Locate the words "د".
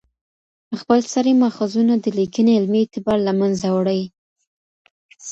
1.99-2.05